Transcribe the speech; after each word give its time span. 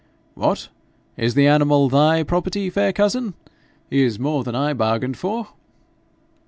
'What! 0.33 0.69
is 1.15 1.35
the 1.35 1.45
animal 1.45 1.87
thy 1.87 2.23
property, 2.23 2.71
fair 2.71 2.91
cousin? 2.91 3.35
He 3.87 4.01
is 4.01 4.17
more 4.17 4.43
than 4.43 4.55
I 4.55 4.73
bargained 4.73 5.15
for.' 5.17 5.49